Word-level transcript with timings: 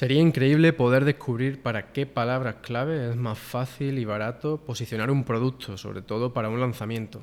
Sería 0.00 0.22
increíble 0.22 0.72
poder 0.72 1.04
descubrir 1.04 1.60
para 1.60 1.92
qué 1.92 2.06
palabras 2.06 2.54
clave 2.62 3.10
es 3.10 3.16
más 3.16 3.38
fácil 3.38 3.98
y 3.98 4.06
barato 4.06 4.56
posicionar 4.56 5.10
un 5.10 5.24
producto, 5.24 5.76
sobre 5.76 6.00
todo 6.00 6.32
para 6.32 6.48
un 6.48 6.58
lanzamiento. 6.58 7.22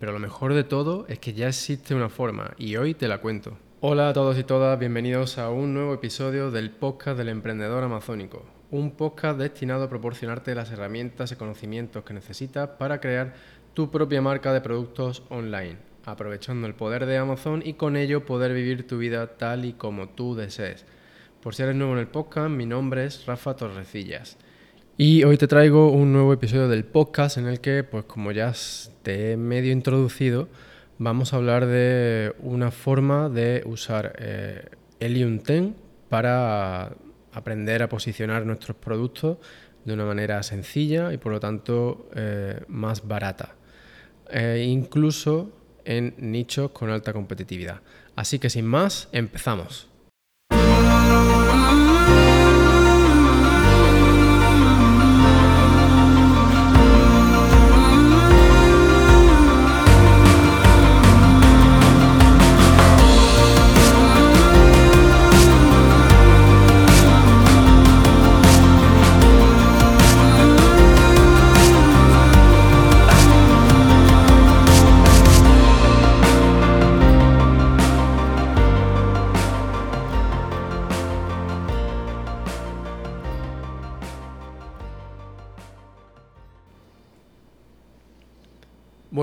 Pero 0.00 0.10
lo 0.10 0.18
mejor 0.18 0.54
de 0.54 0.64
todo 0.64 1.06
es 1.06 1.20
que 1.20 1.32
ya 1.32 1.46
existe 1.46 1.94
una 1.94 2.08
forma 2.08 2.54
y 2.58 2.74
hoy 2.74 2.94
te 2.94 3.06
la 3.06 3.18
cuento. 3.18 3.56
Hola 3.80 4.08
a 4.08 4.12
todos 4.12 4.36
y 4.36 4.42
todas, 4.42 4.76
bienvenidos 4.80 5.38
a 5.38 5.48
un 5.50 5.74
nuevo 5.74 5.94
episodio 5.94 6.50
del 6.50 6.72
podcast 6.72 7.18
del 7.18 7.28
emprendedor 7.28 7.84
amazónico. 7.84 8.44
Un 8.72 8.90
podcast 8.90 9.38
destinado 9.38 9.84
a 9.84 9.88
proporcionarte 9.88 10.56
las 10.56 10.72
herramientas 10.72 11.30
y 11.30 11.36
conocimientos 11.36 12.02
que 12.02 12.14
necesitas 12.14 12.68
para 12.80 13.00
crear 13.00 13.34
tu 13.74 13.92
propia 13.92 14.20
marca 14.20 14.52
de 14.52 14.60
productos 14.60 15.22
online, 15.28 15.76
aprovechando 16.04 16.66
el 16.66 16.74
poder 16.74 17.06
de 17.06 17.18
Amazon 17.18 17.62
y 17.64 17.74
con 17.74 17.96
ello 17.96 18.26
poder 18.26 18.52
vivir 18.54 18.88
tu 18.88 18.98
vida 18.98 19.36
tal 19.36 19.64
y 19.64 19.74
como 19.74 20.08
tú 20.08 20.34
desees. 20.34 20.84
Por 21.46 21.54
si 21.54 21.62
eres 21.62 21.76
nuevo 21.76 21.92
en 21.92 22.00
el 22.00 22.08
podcast, 22.08 22.50
mi 22.50 22.66
nombre 22.66 23.04
es 23.04 23.24
Rafa 23.24 23.54
Torrecillas. 23.54 24.36
Y 24.96 25.22
hoy 25.22 25.38
te 25.38 25.46
traigo 25.46 25.92
un 25.92 26.12
nuevo 26.12 26.32
episodio 26.32 26.66
del 26.66 26.84
podcast 26.84 27.38
en 27.38 27.46
el 27.46 27.60
que, 27.60 27.84
pues 27.84 28.02
como 28.02 28.32
ya 28.32 28.52
te 29.04 29.30
he 29.30 29.36
medio 29.36 29.70
introducido, 29.70 30.48
vamos 30.98 31.32
a 31.32 31.36
hablar 31.36 31.66
de 31.66 32.34
una 32.40 32.72
forma 32.72 33.28
de 33.28 33.62
usar 33.64 34.16
eh, 34.18 34.70
Helium 34.98 35.38
10 35.38 35.74
para 36.08 36.96
aprender 37.32 37.80
a 37.84 37.88
posicionar 37.88 38.44
nuestros 38.44 38.76
productos 38.78 39.38
de 39.84 39.94
una 39.94 40.04
manera 40.04 40.42
sencilla 40.42 41.12
y 41.12 41.16
por 41.16 41.30
lo 41.30 41.38
tanto 41.38 42.08
eh, 42.16 42.60
más 42.66 43.06
barata. 43.06 43.54
E 44.28 44.64
incluso 44.66 45.52
en 45.84 46.12
nichos 46.18 46.72
con 46.72 46.90
alta 46.90 47.12
competitividad. 47.12 47.82
Así 48.16 48.40
que 48.40 48.50
sin 48.50 48.66
más, 48.66 49.08
empezamos. 49.12 49.90
mm-hmm. 51.56 51.85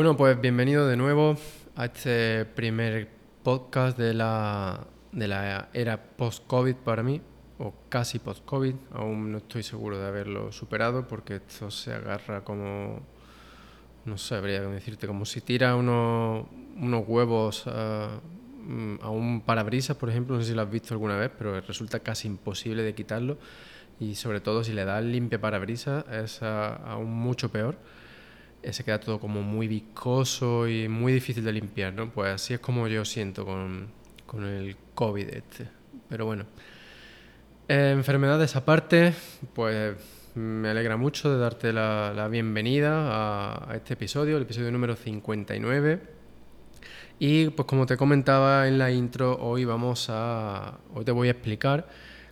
Bueno, 0.04 0.18
pues 0.18 0.42
bienvenido 0.42 0.86
de 0.86 0.98
nuevo 0.98 1.38
a 1.78 1.86
este 1.86 2.44
primer 2.44 3.08
podcast 3.42 3.98
de 3.98 4.14
la, 4.14 4.86
de 5.14 5.30
la 5.30 5.70
era 5.72 5.96
post-COVID 6.18 6.76
para 6.76 7.04
mí, 7.04 7.22
o 7.58 7.73
casi 7.88 8.20
post-COVID. 8.20 8.76
Aún 8.92 9.31
no 9.31 9.38
estoy 9.38 9.64
seguro 9.64 9.98
de 9.98 10.06
haberlo 10.06 10.52
superado 10.52 11.08
porque 11.08 11.36
esto 11.36 11.72
se 11.72 11.94
agarra 11.94 12.44
como, 12.44 13.00
no 14.04 14.18
que 14.18 14.74
decirte, 14.74 15.08
como 15.08 15.24
si 15.24 15.40
tira 15.40 15.74
unos, 15.78 16.48
unos 16.76 17.06
huevos 17.08 17.66
a, 17.68 18.20
a 19.00 19.09
un 19.09 19.42
parabrisas, 19.46 19.96
por 19.96 20.09
ejemplo, 20.09 20.36
no 20.36 20.42
sé 20.42 20.50
si 20.50 20.54
lo 20.54 20.64
has 20.64 20.70
visto 20.70 20.94
alguna 20.94 21.16
vez, 21.16 21.31
pero 21.38 21.62
resulta 21.62 22.02
casi 22.02 22.28
imposible 22.28 22.84
de 22.84 22.94
quitarlo. 22.94 23.38
Y 24.02 24.16
sobre 24.16 24.42
todo 24.42 24.66
si 24.66 24.74
le 24.74 24.84
das 24.84 25.02
limpia 25.02 25.40
parabrisas 25.40 26.04
es 26.12 26.44
aún 26.44 27.09
mucho 27.09 27.54
peor 27.54 27.78
se 28.72 28.83
queda 28.83 29.00
todo 29.00 29.19
como 29.19 29.41
muy 29.41 29.68
viscoso 29.68 30.68
y 30.68 30.88
muy 30.88 31.12
difícil 31.13 31.44
de 31.44 31.51
limpiar, 31.51 31.94
¿no? 31.94 32.09
Pues 32.12 32.34
así 32.34 32.53
es 32.53 32.59
como 32.59 32.88
yo 32.88 33.03
siento 33.03 33.46
con, 33.46 33.88
con 34.25 34.46
el 34.46 34.78
COVID 34.96 35.28
este. 35.28 35.68
Pero 36.09 36.25
bueno. 36.25 36.46
Eh, 37.68 37.91
enfermedades 37.94 38.56
aparte, 38.56 39.13
pues 39.53 39.96
me 40.35 40.69
alegra 40.69 40.97
mucho 40.97 41.31
de 41.31 41.40
darte 41.40 41.72
la, 41.72 42.13
la 42.16 42.28
bienvenida 42.28 42.91
a, 42.91 43.72
a, 43.72 43.75
este 43.75 43.94
episodio, 43.94 44.38
el 44.38 44.44
episodio 44.44 44.72
número 44.72 44.95
59. 44.95 46.01
Y 47.19 47.50
pues 47.50 47.66
como 47.68 47.85
te 47.85 47.95
comentaba 47.95 48.68
en 48.68 48.78
la 48.78 48.91
intro, 48.91 49.38
hoy 49.40 49.66
vamos 49.66 50.07
a. 50.09 50.80
Hoy 50.94 51.06
te 51.06 51.12
voy 51.12 51.30
a 51.30 51.31
explicar 51.31 51.88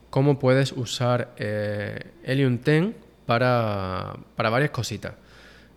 cómo 0.09 0.37
puedes 0.37 0.73
usar 0.73 1.33
eh, 1.37 2.11
Helium 2.23 2.59
10 2.59 2.93
para, 3.25 4.15
para 4.35 4.49
varias 4.49 4.71
cositas. 4.71 5.13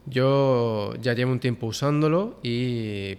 Yo 0.07 0.95
ya 1.01 1.15
llevo 1.15 1.33
un 1.33 1.41
tiempo 1.41 1.67
usándolo 1.67 2.39
y 2.43 3.17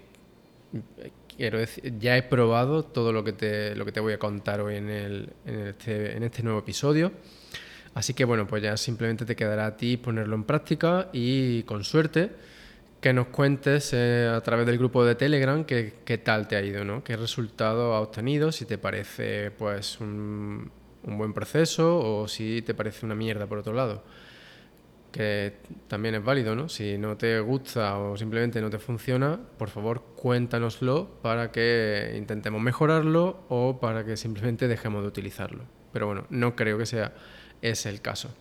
quiero 1.36 1.60
decir, 1.60 1.98
ya 2.00 2.18
he 2.18 2.24
probado 2.24 2.84
todo 2.84 3.12
lo 3.12 3.24
que 3.24 3.34
te, 3.34 3.76
lo 3.76 3.86
que 3.86 3.92
te 3.92 4.00
voy 4.00 4.14
a 4.14 4.20
contar 4.20 4.62
hoy 4.62 4.76
en, 4.76 4.90
el, 4.90 5.30
en, 5.46 5.68
este, 5.68 6.16
en 6.16 6.24
este 6.24 6.44
nuevo 6.44 6.60
episodio. 6.60 7.12
Así 7.94 8.14
que 8.14 8.26
bueno, 8.26 8.46
pues 8.46 8.62
ya 8.62 8.78
simplemente 8.78 9.26
te 9.26 9.36
quedará 9.36 9.68
a 9.68 9.78
ti 9.78 9.98
ponerlo 9.98 10.36
en 10.36 10.44
práctica 10.44 11.10
y 11.14 11.64
con 11.64 11.84
suerte 11.84 12.32
que 13.02 13.14
nos 13.14 13.28
cuentes 13.28 13.92
eh, 13.94 14.30
a 14.34 14.42
través 14.42 14.66
del 14.66 14.78
grupo 14.78 15.06
de 15.06 15.16
Telegram 15.16 15.64
qué, 15.64 15.94
qué 16.04 16.18
tal 16.18 16.48
te 16.48 16.56
ha 16.56 16.62
ido, 16.62 16.84
¿no? 16.84 17.04
qué 17.04 17.16
resultado 17.16 17.94
ha 17.94 18.02
obtenido, 18.02 18.52
si 18.52 18.66
te 18.66 18.78
parece 18.78 19.52
pues 19.52 20.00
un, 20.02 20.72
un 21.04 21.18
buen 21.18 21.34
proceso 21.34 22.00
o 22.00 22.28
si 22.28 22.62
te 22.64 22.74
parece 22.74 23.06
una 23.06 23.16
mierda 23.16 23.48
por 23.48 23.60
otro 23.60 23.74
lado 23.74 24.04
que 25.16 25.54
también 25.88 26.14
es 26.16 26.26
válido, 26.26 26.58
¿no? 26.58 26.68
Si 26.68 26.98
no 26.98 27.16
te 27.16 27.40
gusta 27.40 27.98
o 27.98 28.18
simplemente 28.18 28.60
no 28.60 28.70
te 28.70 28.80
funciona, 28.80 29.40
por 29.58 29.70
favor 29.70 30.04
cuéntanoslo 30.18 31.08
para 31.22 31.54
que 31.54 32.16
intentemos 32.18 32.62
mejorarlo 32.62 33.46
o 33.48 33.80
para 33.80 34.04
que 34.04 34.18
simplemente 34.18 34.68
dejemos 34.68 35.04
de 35.04 35.08
utilizarlo. 35.08 35.64
Pero 35.94 36.08
bueno, 36.08 36.26
no 36.32 36.58
creo 36.58 36.78
que 36.78 36.86
sea 36.86 37.14
ese 37.62 37.88
el 37.88 38.02
caso. 38.02 38.36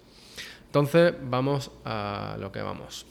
Entonces, 0.66 1.14
vamos 1.22 1.70
a 1.84 2.36
lo 2.40 2.50
que 2.50 2.60
vamos. 2.60 3.06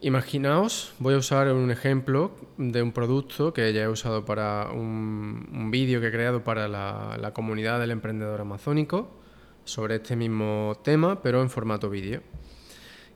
Imaginaos, 0.00 0.94
voy 1.00 1.14
a 1.14 1.16
usar 1.16 1.52
un 1.52 1.72
ejemplo 1.72 2.30
de 2.58 2.80
un 2.80 2.92
producto 2.92 3.52
que 3.52 3.72
ya 3.72 3.82
he 3.82 3.88
usado 3.88 4.24
para 4.24 4.70
un, 4.70 5.68
vídeo 5.72 6.00
que 6.00 6.06
he 6.06 6.12
creado 6.12 6.44
para 6.44 6.68
la, 6.68 7.18
la 7.20 7.32
comunidad 7.32 7.80
del 7.80 7.90
emprendedor 7.90 8.40
amazónico 8.40 9.25
sobre 9.66 9.96
este 9.96 10.16
mismo 10.16 10.80
tema, 10.82 11.20
pero 11.20 11.42
en 11.42 11.50
formato 11.50 11.90
vídeo. 11.90 12.22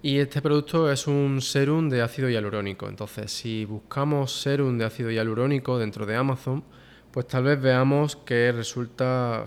Y 0.02 0.18
este 0.18 0.42
producto 0.42 0.92
es 0.92 1.06
un 1.06 1.40
serum 1.40 1.88
de 1.88 2.02
ácido 2.02 2.28
hialurónico. 2.28 2.88
Entonces, 2.88 3.32
si 3.32 3.64
buscamos 3.64 4.32
serum 4.42 4.76
de 4.76 4.84
ácido 4.84 5.10
hialurónico 5.10 5.78
dentro 5.78 6.04
de 6.04 6.16
Amazon, 6.16 6.62
pues 7.10 7.26
tal 7.26 7.44
vez 7.44 7.60
veamos 7.60 8.16
que 8.16 8.52
resulta, 8.52 9.44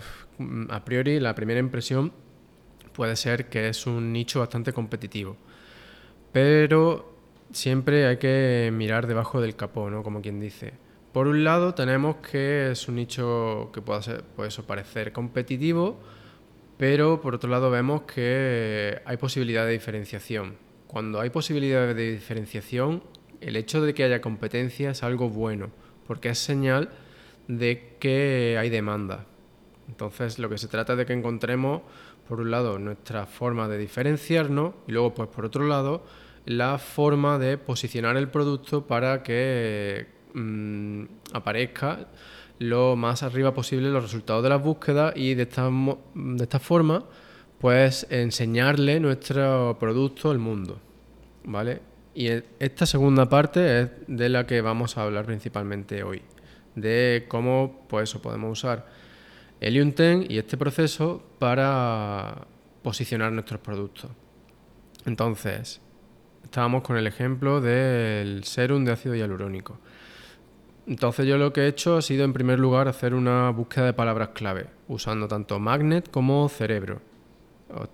a 0.68 0.84
priori, 0.84 1.20
la 1.20 1.34
primera 1.34 1.60
impresión 1.60 2.12
puede 2.92 3.16
ser 3.16 3.48
que 3.48 3.68
es 3.68 3.86
un 3.86 4.12
nicho 4.12 4.40
bastante 4.40 4.72
competitivo. 4.72 5.36
Pero 6.32 7.14
siempre 7.52 8.06
hay 8.06 8.16
que 8.16 8.70
mirar 8.72 9.06
debajo 9.06 9.40
del 9.40 9.56
capó, 9.56 9.90
¿no? 9.90 10.02
Como 10.02 10.20
quien 10.20 10.40
dice. 10.40 10.74
Por 11.12 11.28
un 11.28 11.44
lado 11.44 11.74
tenemos 11.74 12.16
que 12.16 12.72
es 12.72 12.88
un 12.88 12.96
nicho 12.96 13.70
que 13.72 13.80
puede, 13.80 14.02
ser, 14.02 14.24
parecer 14.66 15.12
competitivo, 15.12 16.00
pero 16.76 17.20
por 17.20 17.34
otro 17.34 17.50
lado 17.50 17.70
vemos 17.70 18.02
que 18.02 19.00
hay 19.04 19.16
posibilidad 19.16 19.66
de 19.66 19.72
diferenciación. 19.72 20.56
Cuando 20.86 21.20
hay 21.20 21.30
posibilidad 21.30 21.94
de 21.94 22.12
diferenciación, 22.12 23.02
el 23.40 23.56
hecho 23.56 23.82
de 23.82 23.94
que 23.94 24.04
haya 24.04 24.20
competencia 24.20 24.90
es 24.90 25.02
algo 25.02 25.28
bueno, 25.28 25.70
porque 26.06 26.30
es 26.30 26.38
señal 26.38 26.90
de 27.48 27.96
que 27.98 28.56
hay 28.58 28.70
demanda. 28.70 29.26
Entonces 29.88 30.38
lo 30.38 30.48
que 30.48 30.58
se 30.58 30.68
trata 30.68 30.96
de 30.96 31.06
que 31.06 31.12
encontremos, 31.12 31.82
por 32.28 32.40
un 32.40 32.50
lado, 32.50 32.78
nuestra 32.78 33.26
forma 33.26 33.68
de 33.68 33.78
diferenciarnos 33.78 34.74
y 34.86 34.92
luego, 34.92 35.14
pues 35.14 35.28
por 35.28 35.44
otro 35.44 35.66
lado, 35.66 36.04
la 36.46 36.78
forma 36.78 37.38
de 37.38 37.58
posicionar 37.58 38.16
el 38.16 38.28
producto 38.28 38.86
para 38.86 39.22
que 39.22 40.06
mmm, 40.32 41.04
aparezca 41.32 42.08
lo 42.58 42.96
más 42.96 43.22
arriba 43.22 43.54
posible 43.54 43.90
los 43.90 44.02
resultados 44.02 44.42
de 44.42 44.48
las 44.48 44.62
búsquedas 44.62 45.14
y 45.16 45.34
de 45.34 45.42
esta, 45.42 45.70
de 46.14 46.42
esta 46.42 46.58
forma 46.58 47.04
pues 47.58 48.06
enseñarle 48.10 49.00
nuestro 49.00 49.78
producto 49.80 50.30
al 50.30 50.38
mundo, 50.38 50.80
¿vale? 51.44 51.80
Y 52.14 52.28
esta 52.58 52.84
segunda 52.84 53.28
parte 53.28 53.80
es 53.80 53.90
de 54.06 54.28
la 54.28 54.46
que 54.46 54.60
vamos 54.60 54.98
a 54.98 55.02
hablar 55.02 55.24
principalmente 55.24 56.02
hoy, 56.02 56.22
de 56.74 57.24
cómo 57.26 57.86
pues 57.88 58.12
podemos 58.14 58.58
usar 58.58 58.86
el 59.60 59.72
10 59.94 60.30
y 60.30 60.38
este 60.38 60.56
proceso 60.56 61.22
para 61.38 62.46
posicionar 62.82 63.32
nuestros 63.32 63.60
productos. 63.60 64.10
Entonces, 65.06 65.80
estábamos 66.42 66.82
con 66.82 66.96
el 66.98 67.06
ejemplo 67.06 67.60
del 67.60 68.44
serum 68.44 68.84
de 68.84 68.92
ácido 68.92 69.14
hialurónico. 69.14 69.78
Entonces 70.86 71.26
yo 71.26 71.38
lo 71.38 71.52
que 71.52 71.62
he 71.62 71.66
hecho 71.66 71.96
ha 71.96 72.02
sido 72.02 72.24
en 72.24 72.32
primer 72.32 72.58
lugar 72.58 72.88
hacer 72.88 73.14
una 73.14 73.50
búsqueda 73.50 73.86
de 73.86 73.92
palabras 73.94 74.30
clave, 74.34 74.66
usando 74.88 75.28
tanto 75.28 75.58
Magnet 75.58 76.10
como 76.10 76.48
Cerebro. 76.48 77.00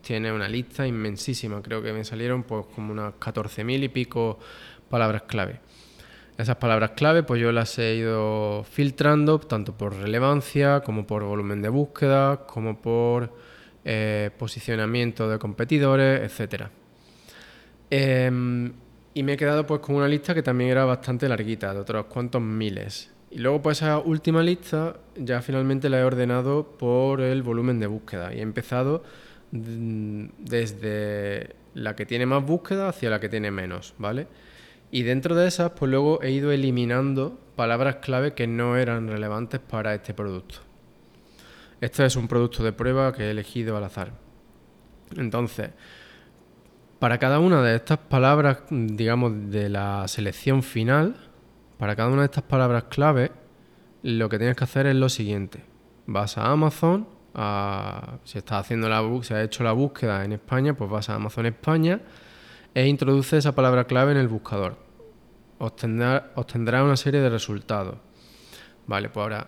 Tiene 0.02 0.32
una 0.32 0.48
lista 0.48 0.86
inmensísima, 0.86 1.62
creo 1.62 1.82
que 1.82 1.92
me 1.92 2.04
salieron 2.04 2.42
pues 2.42 2.66
como 2.74 2.92
unas 2.92 3.14
14.000 3.14 3.84
y 3.84 3.88
pico 3.88 4.38
palabras 4.88 5.22
clave. 5.22 5.60
Esas 6.36 6.56
palabras 6.56 6.92
clave 6.92 7.22
pues 7.22 7.40
yo 7.40 7.52
las 7.52 7.78
he 7.78 7.94
ido 7.94 8.64
filtrando 8.64 9.38
tanto 9.38 9.76
por 9.76 9.94
relevancia 9.94 10.80
como 10.80 11.06
por 11.06 11.22
volumen 11.22 11.62
de 11.62 11.68
búsqueda, 11.68 12.44
como 12.46 12.80
por 12.80 13.32
eh, 13.84 14.30
posicionamiento 14.36 15.28
de 15.28 15.38
competidores. 15.38 16.32
Em, 17.90 18.72
y 19.14 19.22
me 19.22 19.32
he 19.32 19.36
quedado 19.36 19.66
pues 19.66 19.80
con 19.80 19.96
una 19.96 20.08
lista 20.08 20.34
que 20.34 20.42
también 20.42 20.70
era 20.70 20.84
bastante 20.84 21.28
larguita, 21.28 21.74
de 21.74 21.80
otros 21.80 22.06
cuantos 22.06 22.40
miles. 22.40 23.10
Y 23.30 23.38
luego 23.38 23.62
pues 23.62 23.78
esa 23.78 23.98
última 23.98 24.42
lista 24.42 24.96
ya 25.16 25.42
finalmente 25.42 25.88
la 25.88 26.00
he 26.00 26.04
ordenado 26.04 26.76
por 26.78 27.20
el 27.20 27.42
volumen 27.42 27.78
de 27.78 27.86
búsqueda 27.86 28.34
y 28.34 28.38
he 28.38 28.42
empezado 28.42 29.02
desde 29.52 31.54
la 31.74 31.96
que 31.96 32.06
tiene 32.06 32.26
más 32.26 32.44
búsqueda 32.44 32.88
hacia 32.88 33.10
la 33.10 33.20
que 33.20 33.28
tiene 33.28 33.50
menos, 33.50 33.94
¿vale? 33.98 34.26
Y 34.90 35.02
dentro 35.02 35.36
de 35.36 35.46
esas 35.46 35.72
pues 35.72 35.90
luego 35.90 36.22
he 36.22 36.30
ido 36.30 36.52
eliminando 36.52 37.38
palabras 37.56 37.96
clave 37.96 38.34
que 38.34 38.46
no 38.46 38.76
eran 38.76 39.08
relevantes 39.08 39.60
para 39.60 39.94
este 39.94 40.14
producto. 40.14 40.56
Este 41.80 42.04
es 42.04 42.16
un 42.16 42.28
producto 42.28 42.62
de 42.62 42.72
prueba 42.72 43.12
que 43.12 43.24
he 43.24 43.30
elegido 43.30 43.76
al 43.76 43.84
azar. 43.84 44.12
Entonces, 45.16 45.70
para 47.00 47.18
cada 47.18 47.40
una 47.40 47.62
de 47.62 47.76
estas 47.76 47.98
palabras, 47.98 48.58
digamos, 48.70 49.50
de 49.50 49.70
la 49.70 50.06
selección 50.06 50.62
final, 50.62 51.16
para 51.78 51.96
cada 51.96 52.10
una 52.10 52.20
de 52.20 52.26
estas 52.26 52.44
palabras 52.44 52.84
clave, 52.84 53.32
lo 54.02 54.28
que 54.28 54.36
tienes 54.38 54.54
que 54.54 54.64
hacer 54.64 54.86
es 54.86 54.94
lo 54.94 55.08
siguiente. 55.08 55.64
Vas 56.06 56.36
a 56.36 56.52
Amazon, 56.52 57.08
si 58.24 58.38
estás 58.38 58.60
haciendo 58.60 58.90
la 58.90 58.98
has 58.98 59.30
hecho 59.30 59.64
la 59.64 59.72
búsqueda 59.72 60.26
en 60.26 60.32
España, 60.32 60.74
pues 60.74 60.90
vas 60.90 61.08
a 61.08 61.14
Amazon 61.14 61.46
España 61.46 62.02
e 62.74 62.86
introduces 62.86 63.40
esa 63.40 63.54
palabra 63.54 63.84
clave 63.84 64.12
en 64.12 64.18
el 64.18 64.28
buscador. 64.28 64.76
Obtendrá, 65.58 66.32
obtendrá 66.34 66.84
una 66.84 66.96
serie 66.96 67.20
de 67.20 67.30
resultados. 67.30 67.96
Vale, 68.86 69.08
pues 69.08 69.22
ahora 69.22 69.46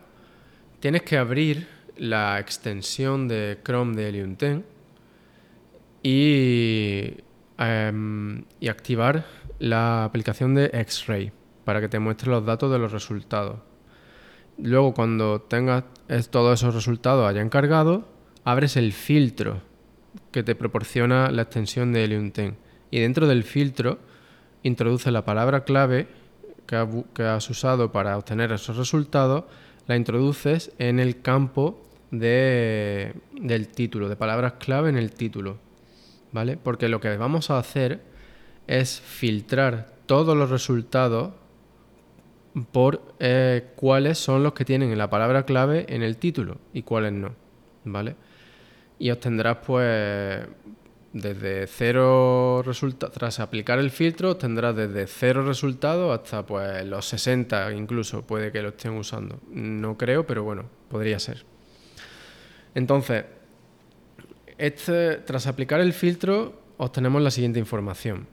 tienes 0.81 1.03
que 1.03 1.19
abrir 1.19 1.69
la 1.99 2.41
extensión 2.41 3.29
de 3.29 3.59
Chrome 3.63 3.95
de 3.95 4.09
Helium 4.09 4.37
10 4.37 4.61
y 6.03 7.15
Em, 7.65 8.45
y 8.59 8.67
activar 8.67 9.25
la 9.61 10.03
aplicación 10.03 10.53
de 10.57 10.71
X-Ray 10.73 11.31
para 11.65 11.81
que 11.81 11.89
te 11.89 12.01
muestre 12.01 12.29
los 12.29 12.45
datos 12.45 12.73
de 12.73 12.79
los 12.79 12.91
resultados. 12.91 13.61
Luego, 14.59 14.95
cuando 14.95 15.43
tengas 15.43 15.85
todos 16.31 16.59
esos 16.59 16.75
resultados 16.75 17.29
hayan 17.29 17.51
cargado, 17.51 18.09
abres 18.43 18.77
el 18.77 18.93
filtro 18.93 19.61
que 20.33 20.43
te 20.43 20.57
proporciona 20.57 21.31
la 21.31 21.43
extensión 21.43 21.93
de 21.93 22.03
Helium 22.03 22.33
10. 22.33 22.55
Y 22.91 22.99
dentro 22.99 23.29
del 23.29 23.45
filtro, 23.45 24.01
introduce 24.65 25.13
la 25.13 25.25
palabra 25.25 25.63
clave 25.63 26.09
que, 26.67 27.23
has 27.23 27.49
usado 27.49 27.93
para 27.93 28.19
obtener 28.19 28.51
esos 28.51 28.77
resultados, 28.77 29.45
la 29.87 29.95
introduces 29.95 30.73
en 30.79 30.99
el 30.99 31.23
campo 31.23 31.81
del 32.11 33.13
título, 33.73 34.09
de 34.09 34.17
palabras 34.17 34.55
clave 34.59 34.89
en 34.89 34.97
el 34.97 35.13
título. 35.13 35.59
¿Vale? 36.33 36.57
Porque 36.57 36.89
lo 36.89 37.01
que 37.01 37.17
vamos 37.17 37.51
a 37.51 37.59
hacer 37.59 38.01
es 38.67 39.01
filtrar 39.01 39.93
todos 40.07 40.37
los 40.37 40.51
resultados 40.51 41.33
por 42.71 43.15
eh, 43.19 43.71
cuáles 43.77 44.19
son 44.19 44.43
los 44.43 44.53
que 44.53 44.65
tienen 44.65 44.97
la 44.99 45.09
palabra 45.09 45.45
clave 45.45 45.87
en 45.89 46.03
el 46.03 46.17
título 46.17 46.59
y 46.73 46.83
cuáles 46.83 47.13
no, 47.13 47.35
¿vale? 47.85 48.17
Y 48.99 49.11
obtendrás 49.11 49.59
pues 49.65 50.47
desde 51.13 51.67
cero 51.67 52.63
resultados, 52.65 53.15
tras 53.15 53.41
aplicar 53.41 53.79
el 53.79 53.91
filtro 53.91 54.31
obtendrás 54.31 54.75
desde 54.75 55.07
cero 55.07 55.45
resultados 55.45 56.19
hasta 56.19 56.47
pues 56.47 56.87
los 56.87 57.07
60 57.07 57.73
incluso 57.73 58.23
puede 58.27 58.53
que 58.53 58.63
lo 58.63 58.71
estén 58.71 58.93
usando. 58.93 59.41
No 59.51 59.97
creo, 59.97 60.27
pero 60.27 60.43
bueno, 60.45 60.65
podría 60.89 61.19
ser. 61.19 61.45
Entonces, 62.75 63.25
este, 64.59 65.17
tras 65.19 65.47
aplicar 65.47 65.81
el 65.81 65.93
filtro, 65.93 66.61
obtenemos 66.77 67.23
la 67.23 67.31
siguiente 67.31 67.59
información. 67.59 68.27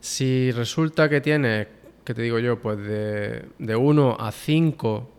Si 0.00 0.50
resulta 0.52 1.08
que 1.08 1.20
tienes, 1.20 1.68
que 2.04 2.14
te 2.14 2.22
digo 2.22 2.38
yo, 2.38 2.60
pues 2.60 2.78
de, 2.78 3.76
1 3.76 4.16
a 4.18 4.32
5 4.32 5.10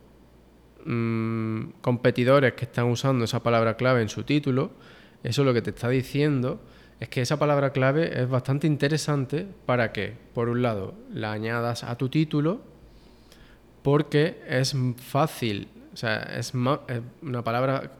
mm, 0.84 1.62
competidores 1.80 2.54
que 2.54 2.64
están 2.64 2.86
usando 2.86 3.24
esa 3.24 3.42
palabra 3.42 3.76
clave 3.76 4.02
en 4.02 4.08
su 4.08 4.22
título, 4.22 4.70
eso 5.22 5.44
lo 5.44 5.52
que 5.52 5.62
te 5.62 5.70
está 5.70 5.88
diciendo 5.88 6.60
es 7.00 7.08
que 7.08 7.20
esa 7.20 7.38
palabra 7.38 7.72
clave 7.72 8.20
es 8.20 8.28
bastante 8.28 8.66
interesante 8.66 9.46
para 9.66 9.92
que, 9.92 10.14
por 10.34 10.48
un 10.48 10.62
lado, 10.62 10.94
la 11.12 11.32
añadas 11.32 11.84
a 11.84 11.96
tu 11.96 12.08
título, 12.08 12.60
porque 13.82 14.40
es 14.48 14.74
fácil, 14.96 15.68
o 15.92 15.96
sea, 15.96 16.18
es 16.36 16.54
una 16.54 17.44
palabra 17.44 17.92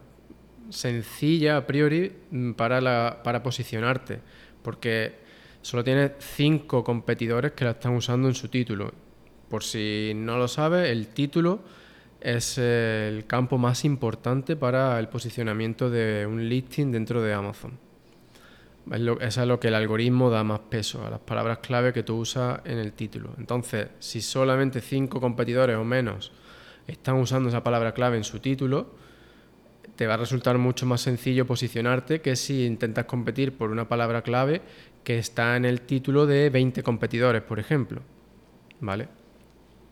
sencilla 0.71 1.57
a 1.57 1.67
priori 1.67 2.13
mm, 2.31 2.53
para, 2.53 2.81
la, 2.81 3.21
para 3.23 3.43
posicionarte, 3.43 4.21
porque 4.63 5.15
solo 5.63 5.85
tienes 5.85 6.13
cinco 6.19 6.85
competidores 6.85 7.53
que 7.53 7.65
la 7.65 7.73
están 7.73 7.95
usando 7.95 8.29
en 8.29 8.35
su 8.35 8.49
título. 8.49 8.93
Por 9.49 9.65
si 9.65 10.13
no 10.15 10.37
lo 10.37 10.49
sabes, 10.49 10.91
el 10.91 11.09
título 11.09 11.61
es 12.21 12.59
el 12.59 13.27
campo 13.27 13.59
más 13.59 13.85
importante 13.85 14.57
para 14.57 14.99
el 14.99 15.09
posicionamiento 15.09 15.89
de 15.89 16.27
un 16.27 16.49
listing 16.49 16.93
dentro 16.93 17.23
de 17.23 17.33
Amazon. 17.33 17.79
Es, 18.91 19.01
lo, 19.01 19.21
es 19.21 19.37
lo 19.37 19.61
que 19.61 19.69
el 19.69 19.75
algoritmo 19.75 20.31
da 20.31 20.43
más 20.45 20.61
peso, 20.61 21.07
a 21.07 21.11
las 21.11 21.21
palabras 21.21 21.59
clave 21.59 21.93
que 21.93 22.03
tú 22.03 22.17
usas 22.17 22.61
en 22.65 22.79
el 22.79 22.93
título. 22.93 23.35
Entonces, 23.39 23.89
si 23.99 24.21
solamente 24.21 24.81
cinco 24.81 25.21
competidores 25.21 25.77
o 25.77 25.85
menos 25.85 26.33
están 26.87 27.17
usando 27.17 27.51
esa 27.51 27.63
palabra 27.63 27.93
clave 27.93 28.17
en 28.17 28.25
su 28.25 28.41
título, 28.41 28.95
te 29.99 30.07
va 30.07 30.15
a 30.15 30.19
resultar 30.19 30.59
mucho 30.59 30.87
más 30.87 31.01
sencillo 31.01 31.45
posicionarte 31.45 32.21
que 32.21 32.37
si 32.37 32.65
intentas 32.65 33.07
competir 33.07 33.59
por 33.59 33.73
una 33.73 33.89
palabra 33.89 34.23
clave 34.23 34.63
que 35.03 35.19
está 35.19 35.57
en 35.57 35.65
el 35.65 35.81
título 35.81 36.25
de 36.25 36.51
20 36.51 36.85
competidores, 36.85 37.43
por 37.43 37.59
ejemplo. 37.59 38.03
¿Vale? 38.79 39.09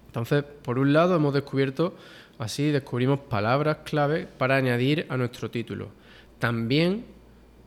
Entonces, 0.06 0.44
por 0.62 0.79
un 0.79 0.93
lado 0.93 1.17
hemos 1.17 1.35
descubierto, 1.35 1.97
así 2.38 2.70
descubrimos 2.70 3.19
palabras 3.19 3.79
clave 3.85 4.29
para 4.29 4.55
añadir 4.55 5.06
a 5.08 5.17
nuestro 5.17 5.50
título. 5.50 5.89
También, 6.39 7.05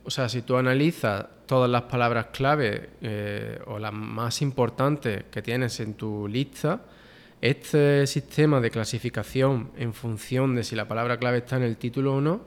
o 0.06 0.10
sea, 0.10 0.30
si 0.30 0.42
tú 0.42 0.56
analizas 0.56 1.26
todas 1.46 1.70
las 1.70 1.82
palabras 1.84 2.28
clave 2.32 2.92
eh, 3.02 3.60
o 3.66 3.80
las 3.80 3.92
más 3.92 4.42
importantes 4.42 5.26
que 5.30 5.42
tienes 5.42 5.78
en 5.82 5.96
tu 5.96 6.26
lista, 6.26 6.84
este 7.42 8.06
sistema 8.08 8.60
de 8.60 8.70
clasificación 8.70 9.72
en 9.78 9.94
función 9.94 10.56
de 10.56 10.64
si 10.64 10.76
la 10.76 10.88
palabra 10.88 11.18
clave 11.18 11.38
está 11.38 11.56
en 11.58 11.64
el 11.64 11.78
título 11.78 12.16
o 12.16 12.22
no, 12.22 12.42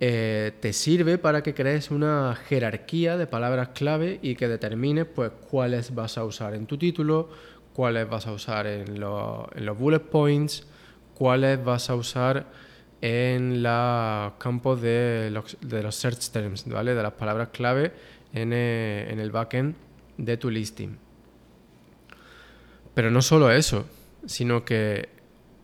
eh, 0.00 0.52
te 0.60 0.72
sirve 0.72 1.18
para 1.18 1.42
que 1.42 1.54
crees 1.54 1.90
una 1.90 2.34
jerarquía 2.34 3.16
de 3.16 3.26
palabras 3.26 3.68
clave 3.68 4.18
y 4.22 4.34
que 4.34 4.48
determines 4.48 5.06
pues, 5.06 5.30
cuáles 5.48 5.94
vas 5.94 6.18
a 6.18 6.24
usar 6.24 6.54
en 6.54 6.66
tu 6.66 6.76
título, 6.76 7.28
cuáles 7.72 8.08
vas 8.08 8.26
a 8.26 8.32
usar 8.32 8.66
en, 8.66 8.98
los 8.98 9.78
bullet 9.78 10.00
points, 10.00 10.66
cuáles 11.14 11.62
vas 11.62 11.88
a 11.88 11.94
usar 11.94 12.46
en 13.00 13.62
los 13.62 14.32
campos 14.38 14.80
de 14.80 15.30
los, 15.30 15.94
search 15.94 16.30
terms, 16.30 16.66
¿vale? 16.66 16.94
de 16.94 17.02
las 17.02 17.12
palabras 17.12 17.50
clave 17.52 17.92
en, 18.32 18.52
eh, 18.52 19.06
en 19.10 19.20
el 19.20 19.30
backend 19.30 19.76
de 20.16 20.36
tu 20.36 20.50
listing. 20.50 21.01
Pero 22.94 23.10
no 23.10 23.22
solo 23.22 23.50
eso, 23.50 23.86
sino 24.26 24.64
que 24.64 25.08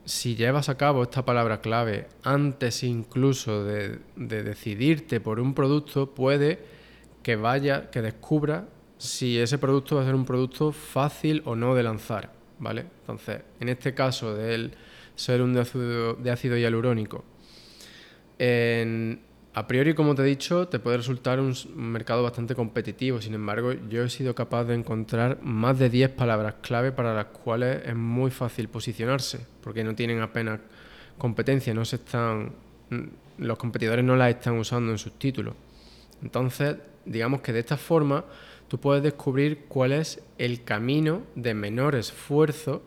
si 0.04 0.36
llevas 0.36 0.68
a 0.68 0.76
cabo 0.76 1.02
esta 1.02 1.24
palabra 1.24 1.60
clave 1.60 2.08
antes 2.22 2.82
incluso 2.82 3.64
de, 3.64 3.98
decidirte 4.16 5.20
por 5.20 5.38
un 5.38 5.54
producto, 5.54 6.14
puede 6.14 6.58
que 7.22 7.36
vaya, 7.36 7.90
que 7.90 8.00
descubra 8.00 8.66
si 8.96 9.38
ese 9.38 9.58
producto 9.58 9.96
va 9.96 10.02
a 10.02 10.04
ser 10.06 10.14
un 10.14 10.24
producto 10.24 10.72
fácil 10.72 11.42
o 11.44 11.54
no 11.54 11.74
de 11.74 11.82
lanzar, 11.82 12.32
¿vale? 12.58 12.86
Entonces, 13.00 13.42
en 13.60 13.68
este 13.68 13.94
caso 13.94 14.34
del 14.34 14.72
ser 15.14 15.42
un 15.42 15.52
de 15.52 16.30
ácido 16.30 16.56
hialurónico, 16.56 17.24
en, 18.38 19.20
a 19.58 19.66
priori, 19.66 19.92
como 19.92 20.14
te 20.14 20.22
he 20.22 20.24
dicho, 20.24 20.68
te 20.68 20.78
puede 20.78 20.98
resultar 20.98 21.40
un 21.40 21.52
mercado 21.74 22.22
bastante 22.22 22.54
competitivo. 22.54 23.20
Sin 23.20 23.34
embargo, 23.34 23.72
yo 23.72 24.04
he 24.04 24.08
sido 24.08 24.32
capaz 24.32 24.64
de 24.64 24.74
encontrar 24.74 25.42
más 25.42 25.76
de 25.80 25.90
10 25.90 26.10
palabras 26.10 26.54
clave 26.62 26.92
para 26.92 27.12
las 27.12 27.26
cuales 27.26 27.82
es 27.84 27.96
muy 27.96 28.30
fácil 28.30 28.68
posicionarse, 28.68 29.44
porque 29.60 29.82
no 29.82 29.96
tienen 29.96 30.20
apenas 30.20 30.60
competencia, 31.18 31.74
no 31.74 31.84
se 31.84 31.96
están 31.96 32.52
los 33.38 33.58
competidores 33.58 34.04
no 34.04 34.14
las 34.14 34.30
están 34.30 34.58
usando 34.58 34.92
en 34.92 34.98
sus 34.98 35.18
títulos. 35.18 35.54
Entonces, 36.22 36.76
digamos 37.04 37.40
que 37.40 37.52
de 37.52 37.58
esta 37.58 37.76
forma 37.76 38.24
tú 38.68 38.78
puedes 38.78 39.02
descubrir 39.02 39.64
cuál 39.66 39.90
es 39.90 40.22
el 40.38 40.62
camino 40.62 41.22
de 41.34 41.54
menor 41.54 41.96
esfuerzo 41.96 42.82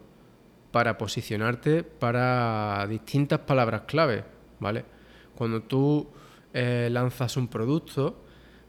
para 0.71 0.97
posicionarte 0.97 1.83
para 1.83 2.87
distintas 2.87 3.39
palabras 3.39 3.81
clave, 3.87 4.23
¿vale? 4.61 4.85
Cuando 5.35 5.63
tú 5.63 6.07
eh, 6.53 6.89
lanzas 6.91 7.37
un 7.37 7.47
producto, 7.47 8.23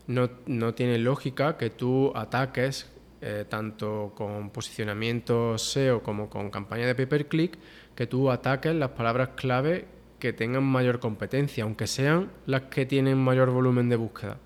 no, 0.06 0.30
no, 0.46 0.74
tiene 0.74 0.98
lógica 0.98 1.56
que 1.56 1.70
tú 1.70 2.12
ataques 2.14 2.90
eh, 3.20 3.44
tanto 3.48 4.12
con 4.16 4.50
posicionamiento 4.50 5.56
SEO 5.56 6.02
como 6.02 6.28
con 6.28 6.50
campaña 6.50 6.86
de 6.86 6.94
pay-per-click, 6.94 7.58
que 7.94 8.06
tú 8.06 8.30
ataques 8.30 8.74
las 8.74 8.90
palabras 8.90 9.30
clave 9.36 9.86
que 10.18 10.32
tengan 10.32 10.64
mayor 10.64 11.00
competencia, 11.00 11.64
aunque 11.64 11.86
sean 11.86 12.30
las 12.46 12.62
que 12.62 12.86
tienen 12.86 13.18
mayor 13.18 13.50
volumen 13.50 13.88
de 13.88 13.96
búsqueda, 13.96 14.38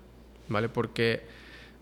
¿vale? 0.47 0.69
Porque 0.69 1.21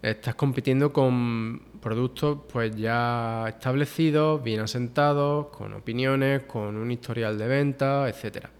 estás 0.02 0.36
compitiendo 0.36 0.94
con 0.94 1.62
productos 1.82 2.40
pues 2.52 2.76
ya 2.76 3.46
establecidos, 3.48 4.44
bien 4.44 4.60
asentados, 4.60 5.48
con 5.48 5.74
opiniones, 5.74 6.44
con 6.44 6.76
un 6.76 6.92
historial 6.92 7.38
de 7.38 7.48
venta, 7.48 8.10
etcétera. 8.10 8.55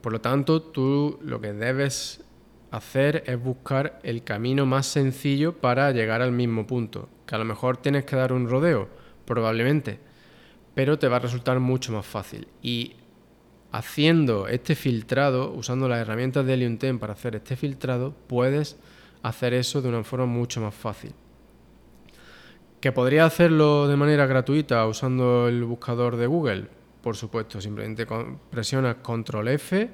Por 0.00 0.12
lo 0.12 0.20
tanto, 0.20 0.62
tú 0.62 1.18
lo 1.22 1.40
que 1.40 1.52
debes 1.52 2.24
hacer 2.70 3.24
es 3.26 3.42
buscar 3.42 3.98
el 4.02 4.22
camino 4.24 4.66
más 4.66 4.86
sencillo 4.86 5.56
para 5.58 5.90
llegar 5.92 6.22
al 6.22 6.32
mismo 6.32 6.66
punto. 6.66 7.08
Que 7.26 7.34
a 7.34 7.38
lo 7.38 7.44
mejor 7.44 7.76
tienes 7.76 8.04
que 8.04 8.16
dar 8.16 8.32
un 8.32 8.48
rodeo, 8.48 8.88
probablemente, 9.24 9.98
pero 10.74 10.98
te 10.98 11.08
va 11.08 11.16
a 11.16 11.20
resultar 11.20 11.60
mucho 11.60 11.92
más 11.92 12.06
fácil. 12.06 12.48
Y 12.62 12.94
haciendo 13.72 14.48
este 14.48 14.74
filtrado, 14.74 15.52
usando 15.52 15.88
las 15.88 16.00
herramientas 16.00 16.46
de 16.46 16.54
Helium 16.54 16.78
10 16.78 16.98
para 16.98 17.12
hacer 17.12 17.36
este 17.36 17.56
filtrado, 17.56 18.14
puedes 18.26 18.78
hacer 19.22 19.54
eso 19.54 19.82
de 19.82 19.88
una 19.88 20.02
forma 20.02 20.26
mucho 20.26 20.60
más 20.60 20.74
fácil. 20.74 21.12
¿Que 22.80 22.92
podría 22.92 23.26
hacerlo 23.26 23.88
de 23.88 23.96
manera 23.96 24.26
gratuita 24.26 24.86
usando 24.86 25.48
el 25.48 25.62
buscador 25.64 26.16
de 26.16 26.26
Google? 26.26 26.79
Por 27.02 27.16
supuesto, 27.16 27.60
simplemente 27.60 28.06
presionas 28.50 28.96
control 28.96 29.48
F 29.48 29.88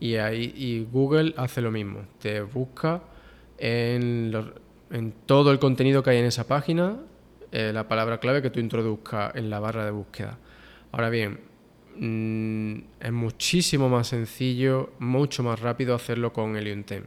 y 0.00 0.16
ahí 0.16 0.52
y 0.56 0.84
Google 0.90 1.34
hace 1.36 1.60
lo 1.60 1.70
mismo. 1.70 2.06
Te 2.18 2.40
busca 2.40 3.02
en, 3.58 4.32
todo 5.26 5.52
el 5.52 5.58
contenido 5.58 6.02
que 6.02 6.10
hay 6.10 6.18
en 6.18 6.24
esa 6.24 6.46
página 6.46 6.96
eh, 7.52 7.72
la 7.72 7.86
palabra 7.86 8.18
clave 8.18 8.42
que 8.42 8.50
tú 8.50 8.58
introduzcas 8.60 9.34
en 9.36 9.50
la 9.50 9.60
barra 9.60 9.84
de 9.84 9.90
búsqueda. 9.90 10.38
Ahora 10.92 11.10
bien, 11.10 11.40
mm, 11.96 12.78
es 13.00 13.12
muchísimo 13.12 13.88
más 13.88 14.08
sencillo, 14.08 14.92
mucho 14.98 15.42
más 15.42 15.60
rápido 15.60 15.94
hacerlo 15.94 16.32
con 16.32 16.56
el 16.56 16.64
10. 16.64 17.04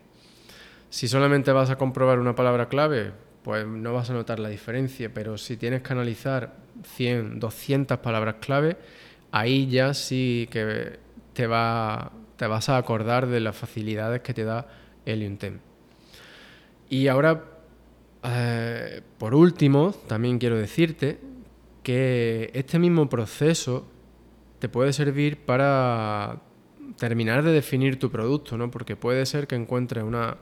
Si 0.90 1.08
solamente 1.08 1.52
vas 1.52 1.70
a 1.70 1.78
comprobar 1.78 2.20
una 2.20 2.36
palabra 2.36 2.70
clave, 2.70 3.12
pues 3.44 3.66
no 3.66 3.94
vas 3.94 4.10
a 4.10 4.14
notar 4.14 4.40
la 4.40 4.50
diferencia, 4.50 5.14
pero 5.14 5.38
si 5.38 5.58
tienes 5.58 5.82
que 5.82 5.94
analizar 5.94 6.56
100, 6.96 7.40
200 7.40 7.98
palabras 8.00 8.36
clave, 8.40 8.78
ahí 9.34 9.68
ya 9.68 9.94
sí 9.94 10.48
que 10.50 11.00
te, 11.34 11.48
va, 11.48 12.14
te 12.38 12.48
vas 12.48 12.70
a 12.70 12.78
acordar 12.78 13.28
de 13.28 13.42
las 13.42 13.58
facilidades 13.58 14.22
que 14.22 14.34
te 14.34 14.46
da 14.46 14.68
el 15.06 15.38
Y 16.90 17.08
ahora, 17.10 17.44
eh, 18.24 19.02
por 19.18 19.36
último, 19.36 19.94
también 20.08 20.40
quiero 20.40 20.58
decirte 20.58 21.20
que 21.84 22.50
este 22.54 22.80
mismo 22.80 23.10
proceso 23.10 23.86
te 24.60 24.70
puede 24.70 24.94
servir 24.94 25.40
para 25.40 26.40
terminar 26.98 27.44
de 27.44 27.52
definir 27.52 28.00
tu 28.00 28.10
producto, 28.10 28.58
¿no? 28.58 28.72
Porque 28.72 28.96
puede 28.96 29.26
ser 29.26 29.48
que 29.48 29.56
encuentres 29.56 30.06
una 30.06 30.38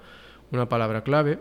una 0.52 0.68
palabra 0.68 1.04
clave 1.04 1.40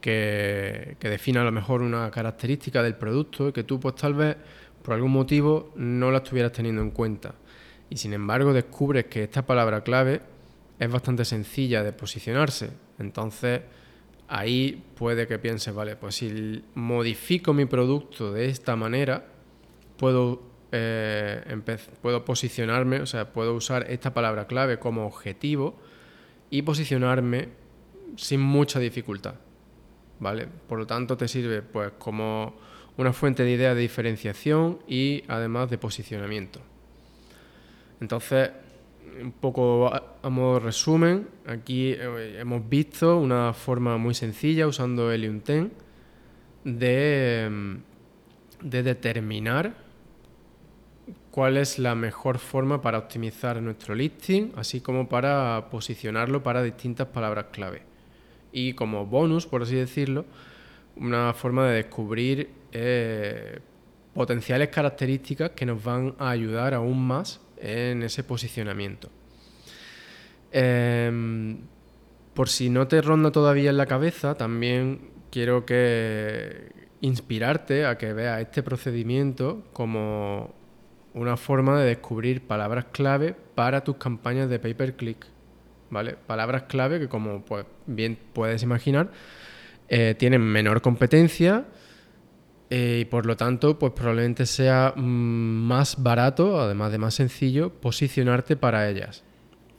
que, 0.00 0.96
que 0.98 1.08
defina 1.08 1.42
a 1.42 1.44
lo 1.44 1.52
mejor 1.52 1.82
una 1.82 2.10
característica 2.10 2.82
del 2.82 2.96
producto 2.96 3.48
y 3.48 3.52
que 3.52 3.64
tú 3.64 3.78
pues 3.78 3.94
tal 3.94 4.14
vez 4.14 4.36
por 4.82 4.94
algún 4.94 5.12
motivo 5.12 5.72
no 5.76 6.10
la 6.10 6.18
estuvieras 6.18 6.52
teniendo 6.52 6.82
en 6.82 6.90
cuenta. 6.90 7.34
Y 7.88 7.96
sin 7.96 8.12
embargo 8.12 8.52
descubres 8.52 9.06
que 9.06 9.24
esta 9.24 9.44
palabra 9.44 9.82
clave 9.82 10.20
es 10.78 10.90
bastante 10.90 11.24
sencilla 11.24 11.82
de 11.82 11.92
posicionarse. 11.92 12.70
Entonces 12.98 13.62
ahí 14.28 14.82
puede 14.96 15.26
que 15.26 15.38
pienses, 15.38 15.74
vale, 15.74 15.96
pues 15.96 16.14
si 16.14 16.64
modifico 16.74 17.52
mi 17.52 17.66
producto 17.66 18.32
de 18.32 18.46
esta 18.46 18.76
manera, 18.76 19.26
puedo, 19.96 20.40
eh, 20.70 21.42
puedo 22.00 22.24
posicionarme, 22.24 23.00
o 23.00 23.06
sea, 23.06 23.32
puedo 23.32 23.54
usar 23.54 23.90
esta 23.90 24.14
palabra 24.14 24.46
clave 24.46 24.78
como 24.78 25.04
objetivo 25.04 25.76
y 26.48 26.62
posicionarme 26.62 27.48
sin 28.16 28.40
mucha 28.40 28.78
dificultad. 28.78 29.34
¿Vale? 30.20 30.46
Por 30.68 30.78
lo 30.78 30.86
tanto, 30.86 31.16
te 31.16 31.26
sirve 31.26 31.62
pues 31.62 31.92
como 31.98 32.54
una 32.96 33.12
fuente 33.12 33.44
de 33.44 33.52
idea 33.52 33.74
de 33.74 33.80
diferenciación 33.80 34.78
y 34.86 35.24
además 35.28 35.70
de 35.70 35.78
posicionamiento. 35.78 36.60
Entonces, 38.00 38.50
un 39.20 39.32
poco 39.32 39.92
a, 39.92 40.30
modo 40.30 40.60
resumen, 40.60 41.28
aquí 41.46 41.92
eh, 41.92 42.38
hemos 42.40 42.68
visto 42.68 43.18
una 43.18 43.52
forma 43.52 43.96
muy 43.96 44.14
sencilla 44.14 44.66
usando 44.66 45.10
10 45.10 45.42
de, 46.64 47.78
de 48.62 48.82
determinar 48.82 49.74
cuál 51.30 51.56
es 51.56 51.78
la 51.78 51.94
mejor 51.94 52.38
forma 52.38 52.82
para 52.82 52.98
optimizar 52.98 53.60
nuestro 53.62 53.94
listing, 53.94 54.52
así 54.56 54.80
como 54.80 55.08
para 55.08 55.68
posicionarlo 55.70 56.42
para 56.42 56.62
distintas 56.62 57.08
palabras 57.08 57.46
clave 57.52 57.90
y 58.52 58.74
como 58.74 59.06
bonus, 59.06 59.46
por 59.46 59.62
así 59.62 59.76
decirlo, 59.76 60.24
una 60.96 61.32
forma 61.34 61.68
de 61.68 61.76
descubrir 61.76 62.50
eh, 62.72 63.58
potenciales 64.14 64.68
características 64.68 65.50
que 65.50 65.66
nos 65.66 65.82
van 65.82 66.14
a 66.18 66.30
ayudar 66.30 66.74
aún 66.74 67.06
más 67.06 67.40
en 67.58 68.02
ese 68.02 68.24
posicionamiento. 68.24 69.08
Em, 70.52 71.58
por 72.34 72.48
si 72.48 72.70
no 72.70 72.88
te 72.88 73.00
ronda 73.02 73.30
todavía 73.30 73.70
en 73.70 73.76
la 73.76 73.86
cabeza, 73.86 74.34
también 74.36 75.10
quiero 75.30 75.64
que 75.64 76.72
inspirarte 77.00 77.86
a 77.86 77.96
que 77.98 78.12
veas 78.12 78.40
este 78.40 78.62
procedimiento 78.62 79.62
como 79.72 80.54
una 81.14 81.36
forma 81.36 81.80
de 81.80 81.86
descubrir 81.86 82.46
palabras 82.46 82.86
clave 82.92 83.34
para 83.54 83.82
tus 83.84 83.96
campañas 83.96 84.48
de 84.48 84.58
pay-per-click. 84.58 85.26
¿vale? 85.90 86.16
Palabras 86.26 86.64
clave 86.64 87.00
que, 87.00 87.08
como 87.08 87.44
pues, 87.44 87.66
bien 87.86 88.18
puedes 88.32 88.62
imaginar, 88.62 89.10
eh, 89.92 90.14
tienen 90.16 90.40
menor 90.40 90.80
competencia 90.80 91.66
eh, 92.70 93.00
y 93.00 93.04
por 93.06 93.26
lo 93.26 93.36
tanto, 93.36 93.76
pues 93.76 93.92
probablemente 93.92 94.46
sea 94.46 94.94
mm, 94.94 95.00
más 95.00 96.00
barato, 96.00 96.60
además 96.60 96.92
de 96.92 96.98
más 96.98 97.14
sencillo, 97.14 97.70
posicionarte 97.70 98.56
para 98.56 98.88
ellas, 98.88 99.24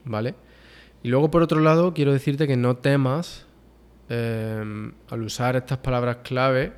¿vale? 0.04 0.36
Y 1.02 1.08
luego, 1.08 1.32
por 1.32 1.42
otro 1.42 1.62
lado, 1.62 1.94
quiero 1.94 2.12
decirte 2.12 2.46
que 2.46 2.58
no 2.58 2.76
temas 2.76 3.48
eh, 4.10 4.92
al 5.10 5.22
usar 5.22 5.56
estas 5.56 5.78
palabras 5.78 6.18
clave 6.24 6.74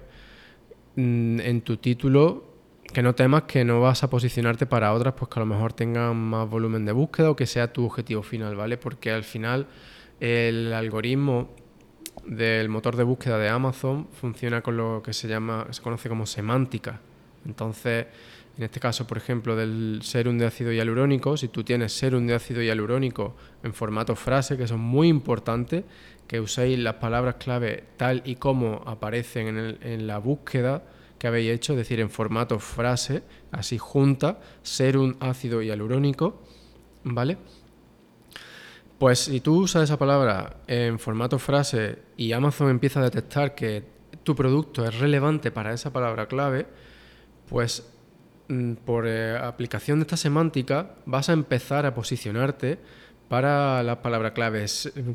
mm, 0.95 1.39
en 1.39 1.61
tu 1.61 1.77
título 1.77 2.53
que 2.93 3.01
no 3.01 3.15
temas 3.15 3.43
que 3.43 3.65
no 3.65 3.81
vas 3.81 4.03
a 4.03 4.09
posicionarte 4.11 4.67
para 4.67 4.93
otras, 4.93 5.15
pues 5.17 5.29
que 5.29 5.39
a 5.39 5.41
lo 5.41 5.47
mejor 5.47 5.73
tengan 5.73 6.15
más 6.15 6.47
volumen 6.47 6.85
de 6.85 6.91
búsqueda 6.91 7.31
o 7.31 7.35
que 7.35 7.47
sea 7.47 7.73
tu 7.73 7.85
objetivo 7.85 8.21
final, 8.21 8.55
¿vale? 8.55 8.77
Porque 8.77 9.09
al 9.09 9.23
final 9.23 9.65
el 10.19 10.71
algoritmo 10.71 11.55
del 12.25 12.69
motor 12.69 12.95
de 12.95 13.03
búsqueda 13.03 13.37
de 13.37 13.49
Amazon 13.49 14.07
funciona 14.13 14.61
con 14.61 14.77
lo 14.77 15.01
que 15.03 15.13
se 15.13 15.27
llama, 15.27 15.67
se 15.71 15.81
conoce 15.81 16.09
como 16.09 16.25
semántica. 16.25 16.99
Entonces, 17.45 18.05
en 18.57 18.63
este 18.63 18.79
caso, 18.79 19.07
por 19.07 19.17
ejemplo, 19.17 19.55
del 19.55 19.99
serum 20.03 20.37
de 20.37 20.45
ácido 20.45 20.71
hialurónico, 20.71 21.37
si 21.37 21.47
tú 21.47 21.63
tienes 21.63 21.91
serum 21.93 22.27
de 22.27 22.35
ácido 22.35 22.61
hialurónico 22.61 23.35
en 23.63 23.73
formato 23.73 24.15
frase, 24.15 24.57
que 24.57 24.67
son 24.67 24.79
muy 24.79 25.07
importantes, 25.07 25.83
que 26.27 26.39
uséis 26.39 26.79
las 26.79 26.95
palabras 26.95 27.35
clave 27.35 27.83
tal 27.97 28.21
y 28.25 28.35
como 28.35 28.83
aparecen 28.85 29.47
en, 29.57 29.77
en 29.81 30.07
la 30.07 30.19
búsqueda, 30.19 30.83
que 31.17 31.27
habéis 31.27 31.51
hecho, 31.51 31.73
es 31.73 31.77
decir, 31.77 31.99
en 31.99 32.09
formato 32.09 32.59
frase, 32.59 33.23
así 33.51 33.77
junta, 33.77 34.39
serum 34.61 35.15
ácido 35.19 35.61
hialurónico, 35.61 36.41
¿vale? 37.03 37.37
Pues 38.99 39.19
si 39.19 39.41
tú 39.41 39.61
usas 39.61 39.83
esa 39.83 39.97
palabra 39.97 40.57
en 40.67 40.99
formato 40.99 41.39
frase 41.39 41.99
y 42.15 42.31
Amazon 42.31 42.69
empieza 42.69 42.99
a 42.99 43.03
detectar 43.03 43.55
que 43.55 43.83
tu 44.23 44.35
producto 44.35 44.85
es 44.85 44.99
relevante 44.99 45.51
para 45.51 45.73
esa 45.73 45.91
palabra 45.91 46.27
clave, 46.27 46.67
pues 47.49 47.85
mm, 48.47 48.73
por 48.85 49.07
eh, 49.07 49.37
aplicación 49.37 49.99
de 49.99 50.03
esta 50.03 50.17
semántica 50.17 50.95
vas 51.05 51.29
a 51.29 51.33
empezar 51.33 51.85
a 51.85 51.93
posicionarte 51.93 52.79
para 53.27 53.83
la 53.83 54.01
palabra 54.01 54.33
clave, 54.33 54.65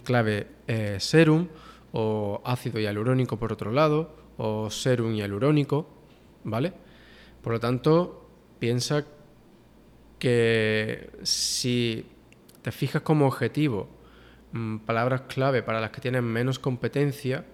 clave 0.04 0.47
eh, 0.66 0.97
serum 0.99 1.49
o 1.92 2.42
ácido 2.44 2.80
hialurónico 2.80 3.38
por 3.38 3.52
otro 3.52 3.73
lado 3.73 4.14
o 4.37 4.70
serum 4.70 5.14
hialurónico 5.14 5.99
¿vale? 6.44 6.73
Por 7.42 7.54
lo 7.54 7.61
tanto, 7.61 8.28
piensa 8.58 9.04
que 10.18 11.11
si 11.23 12.06
te 12.62 12.72
fijas 12.72 13.02
como 13.02 13.26
objetivo 13.26 13.88
mm, 14.52 14.78
palabras 14.78 15.22
clave 15.22 15.62
para 15.62 15.80
las 15.80 15.90
que 15.90 16.00
tienen 16.00 16.24
menos 16.24 16.58
competencia, 16.58 17.44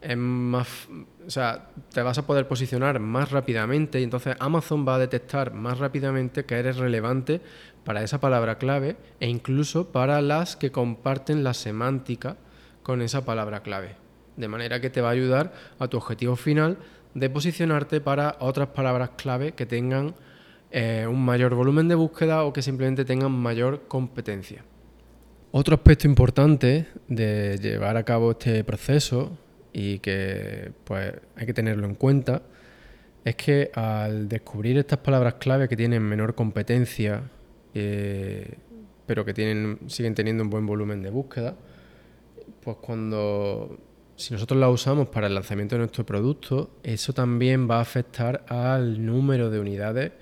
es 0.00 0.16
más, 0.16 0.88
o 1.26 1.30
sea, 1.30 1.70
te 1.92 2.02
vas 2.02 2.18
a 2.18 2.26
poder 2.26 2.46
posicionar 2.46 3.00
más 3.00 3.32
rápidamente 3.32 4.00
y 4.00 4.04
entonces 4.04 4.36
Amazon 4.38 4.86
va 4.86 4.94
a 4.94 4.98
detectar 4.98 5.52
más 5.52 5.78
rápidamente 5.78 6.44
que 6.44 6.54
eres 6.54 6.76
relevante 6.76 7.40
para 7.84 8.02
esa 8.02 8.20
palabra 8.20 8.58
clave 8.58 8.96
e 9.18 9.28
incluso 9.28 9.90
para 9.90 10.20
las 10.22 10.56
que 10.56 10.70
comparten 10.70 11.42
la 11.42 11.54
semántica 11.54 12.36
con 12.82 13.02
esa 13.02 13.24
palabra 13.24 13.62
clave. 13.62 13.96
De 14.36 14.46
manera 14.46 14.80
que 14.80 14.90
te 14.90 15.00
va 15.00 15.08
a 15.08 15.12
ayudar 15.12 15.52
a 15.80 15.88
tu 15.88 15.96
objetivo 15.96 16.36
final 16.36 16.78
de 17.14 17.28
posicionarte 17.28 18.00
para 18.00 18.36
otras 18.38 18.68
palabras 18.68 19.10
clave 19.16 19.52
que 19.52 19.66
tengan 19.66 20.14
eh, 20.70 21.06
un 21.08 21.24
mayor 21.24 21.54
volumen 21.54 21.88
de 21.88 21.94
búsqueda 21.94 22.44
o 22.44 22.52
que 22.52 22.62
simplemente 22.62 23.04
tengan 23.04 23.32
mayor 23.32 23.88
competencia. 23.88 24.64
Otro 25.50 25.76
aspecto 25.76 26.06
importante 26.06 26.86
de 27.08 27.58
llevar 27.58 27.96
a 27.96 28.04
cabo 28.04 28.32
este 28.32 28.64
proceso 28.64 29.38
y 29.72 29.98
que 30.00 30.72
pues 30.84 31.14
hay 31.36 31.46
que 31.46 31.54
tenerlo 31.54 31.86
en 31.86 31.94
cuenta 31.94 32.42
es 33.24 33.36
que 33.36 33.70
al 33.74 34.28
descubrir 34.28 34.78
estas 34.78 34.98
palabras 34.98 35.34
clave 35.34 35.68
que 35.68 35.76
tienen 35.76 36.02
menor 36.02 36.34
competencia 36.34 37.22
eh, 37.74 38.58
pero 39.06 39.24
que 39.24 39.32
tienen, 39.32 39.78
siguen 39.86 40.14
teniendo 40.14 40.44
un 40.44 40.50
buen 40.50 40.66
volumen 40.66 41.02
de 41.02 41.08
búsqueda, 41.08 41.56
pues 42.62 42.76
cuando 42.76 43.78
si 44.16 44.34
nosotros 44.34 44.60
las 44.60 44.70
usamos 44.70 45.08
para 45.08 45.28
el 45.28 45.34
lanzamiento 45.34 45.76
de 45.76 45.78
nuestro 45.78 46.04
producto, 46.04 46.70
eso 46.82 47.14
también 47.14 47.70
va 47.70 47.78
a 47.78 47.80
afectar 47.80 48.44
al 48.48 49.04
número 49.04 49.48
de 49.48 49.60
unidades 49.60 50.12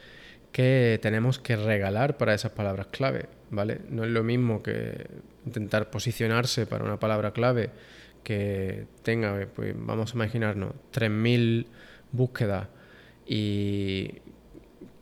que 0.57 0.99
tenemos 1.03 1.39
que 1.39 1.55
regalar 1.55 2.17
para 2.17 2.33
esas 2.33 2.51
palabras 2.53 2.87
clave, 2.87 3.27
¿vale? 3.51 3.83
No 3.91 4.05
es 4.05 4.11
lo 4.11 4.25
mismo 4.25 4.63
que 4.63 5.07
intentar 5.45 5.91
posicionarse 5.91 6.65
para 6.65 6.83
una 6.83 6.99
palabra 6.99 7.33
clave 7.33 7.69
que 8.25 8.87
tenga, 9.03 9.49
pues 9.55 9.75
vamos 9.77 10.13
a 10.13 10.15
imaginarnos, 10.15 10.73
3.000 10.95 11.67
búsquedas 12.11 12.69
y, 13.27 14.15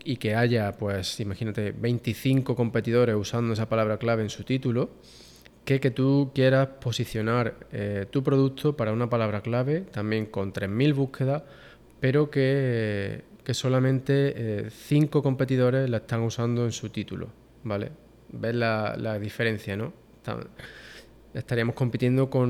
y 0.02 0.16
que 0.16 0.34
haya, 0.34 0.72
pues 0.72 1.20
imagínate, 1.20 1.70
25 1.70 2.56
competidores 2.56 3.14
usando 3.14 3.52
esa 3.52 3.68
palabra 3.68 3.98
clave 3.98 4.24
en 4.24 4.30
su 4.30 4.42
título, 4.42 4.90
que 5.64 5.78
que 5.78 5.92
tú 5.92 6.32
quieras 6.34 6.66
posicionar 6.80 7.54
eh, 7.70 8.06
tu 8.10 8.24
producto 8.24 8.76
para 8.76 8.92
una 8.92 9.08
palabra 9.08 9.40
clave, 9.40 9.82
también 9.82 10.26
con 10.26 10.52
3.000 10.52 10.94
búsquedas, 10.94 11.44
pero 12.00 12.28
que, 12.28 13.22
solamente 13.52 14.70
5 14.70 15.18
eh, 15.18 15.22
competidores 15.22 15.90
la 15.90 15.98
están 15.98 16.22
usando 16.22 16.64
en 16.64 16.72
su 16.72 16.88
título, 16.88 17.28
¿vale? 17.64 17.90
¿Ves 18.30 18.54
la, 18.54 18.96
la 18.96 19.18
diferencia, 19.18 19.76
no? 19.76 19.92
estaríamos 21.34 21.74
compitiendo 21.74 22.30
con 22.30 22.48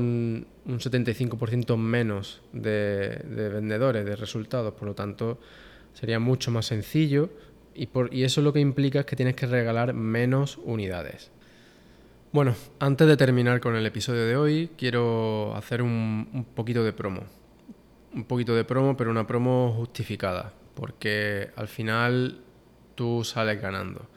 un 0.65 0.79
75% 0.79 1.75
menos 1.77 2.41
de, 2.53 3.21
vendedores, 3.25 4.05
de 4.05 4.15
resultados, 4.15 4.73
por 4.73 4.87
lo 4.87 4.93
tanto 4.93 5.39
sería 5.93 6.19
mucho 6.19 6.51
más 6.51 6.67
sencillo 6.67 7.29
y, 7.73 7.87
por, 7.87 8.13
y 8.13 8.23
eso 8.23 8.41
lo 8.41 8.53
que 8.53 8.59
implica 8.59 9.01
es 9.01 9.05
que 9.05 9.15
tienes 9.15 9.35
que 9.35 9.47
regalar 9.47 9.93
menos 9.93 10.59
unidades. 10.63 11.31
Bueno, 12.31 12.53
antes 12.79 13.07
de 13.07 13.17
terminar 13.17 13.59
con 13.59 13.75
el 13.75 13.85
episodio 13.85 14.25
de 14.25 14.35
hoy, 14.35 14.69
quiero 14.77 15.55
hacer 15.55 15.81
un, 15.81 16.29
un 16.33 16.45
poquito 16.45 16.83
de 16.83 16.93
promo. 16.93 17.21
Un 18.13 18.25
poquito 18.25 18.55
de 18.55 18.63
promo, 18.63 18.95
pero 18.95 19.09
una 19.09 19.25
promo 19.25 19.73
justificada, 19.77 20.53
porque 20.75 21.51
al 21.55 21.67
final 21.67 22.41
tú 22.95 23.23
sales 23.23 23.61
ganando. 23.61 24.07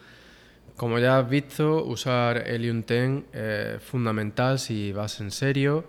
Como 0.76 0.98
ya 0.98 1.18
has 1.18 1.28
visto, 1.28 1.84
usar 1.84 2.48
Helium 2.48 2.84
10 2.86 3.34
es 3.34 3.82
fundamental 3.82 4.58
si 4.58 4.92
vas 4.92 5.20
en 5.20 5.32
serio, 5.32 5.84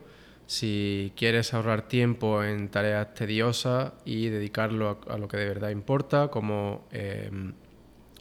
si 0.48 1.14
quieres 1.16 1.54
ahorrar 1.54 1.88
tiempo 1.88 2.44
en 2.44 2.70
tareas 2.70 3.14
tediosas 3.14 3.94
y 4.04 4.30
dedicarlo 4.30 5.00
a, 5.08 5.18
lo 5.20 5.28
que 5.28 5.38
de 5.38 5.48
verdad 5.48 5.70
importa, 5.70 6.30
como 6.30 6.88
em, 6.92 7.54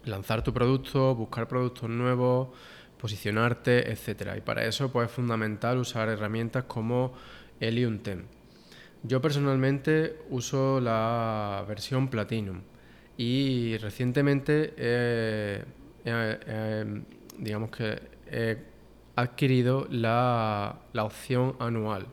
lanzar 0.04 0.42
tu 0.44 0.52
producto, 0.52 1.14
buscar 1.14 1.48
productos 1.48 1.88
nuevos, 1.88 2.48
posicionarte, 2.98 3.90
etc. 3.90 4.34
Y 4.36 4.40
para 4.42 4.66
eso 4.66 4.92
pues, 4.92 5.08
es 5.08 5.14
fundamental 5.14 5.78
usar 5.78 6.10
herramientas 6.10 6.64
como 6.64 7.14
Helium 7.60 8.02
10. 8.02 8.37
Yo 9.02 9.20
personalmente 9.20 10.18
uso 10.30 10.80
la 10.80 11.64
versión 11.68 12.08
Platinum 12.08 12.62
y 13.16 13.76
recientemente 13.78 14.74
digamos 17.38 17.70
que 17.70 18.00
he 18.30 18.58
adquirido 19.16 19.86
la, 19.90 20.80
opción 20.94 21.56
anual. 21.58 22.06